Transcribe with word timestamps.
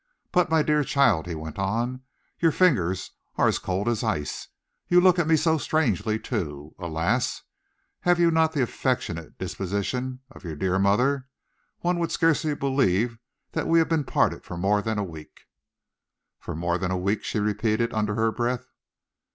But 0.31 0.49
my 0.49 0.63
dear 0.63 0.83
child," 0.83 1.27
he 1.27 1.35
went 1.35 1.59
on, 1.59 2.01
"your 2.39 2.51
fingers 2.51 3.11
are 3.35 3.47
as 3.47 3.59
cold 3.59 3.87
as 3.87 4.03
ice. 4.03 4.47
You 4.87 4.99
look 4.99 5.19
at 5.19 5.27
me 5.27 5.35
so 5.35 5.59
strangely, 5.59 6.17
too. 6.17 6.73
Alas! 6.79 7.43
you 8.03 8.09
have 8.09 8.19
not 8.33 8.53
the 8.53 8.63
affectionate 8.63 9.37
disposition 9.37 10.21
of 10.31 10.43
your 10.43 10.55
dear 10.55 10.79
mother. 10.79 11.27
One 11.81 11.99
would 11.99 12.11
scarcely 12.11 12.55
believe 12.55 13.19
that 13.51 13.67
we 13.67 13.77
have 13.77 13.89
been 13.89 14.03
parted 14.03 14.43
for 14.43 14.57
more 14.57 14.81
than 14.81 14.97
a 14.97 15.03
week." 15.03 15.41
"For 16.39 16.55
more 16.55 16.79
than 16.79 16.89
a 16.89 16.97
week," 16.97 17.23
she 17.23 17.37
repeated, 17.37 17.93
under 17.93 18.15
her 18.15 18.31
breath. 18.31 18.65